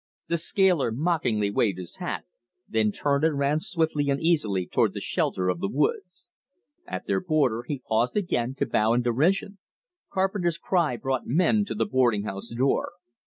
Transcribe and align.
The 0.29 0.37
scaler 0.37 0.91
mockingly 0.91 1.51
waved 1.51 1.77
his 1.77 1.97
hat, 1.97 2.25
then 2.67 2.91
turned 2.91 3.23
and 3.23 3.37
ran 3.37 3.59
swiftly 3.59 4.09
and 4.09 4.19
easily 4.19 4.65
toward 4.65 4.95
the 4.95 4.99
shelter 4.99 5.47
of 5.47 5.59
the 5.59 5.69
woods. 5.69 6.27
At 6.87 7.05
their 7.05 7.21
border 7.21 7.65
he 7.67 7.77
paused 7.85 8.17
again 8.17 8.55
to 8.55 8.65
bow 8.65 8.93
in 8.93 9.03
derision. 9.03 9.59
Carpenter's 10.11 10.57
cry 10.57 10.97
brought 10.97 11.27
men 11.27 11.65
to 11.65 11.75
the 11.75 11.85
boarding 11.85 12.23
house 12.23 12.49
door. 12.49 12.93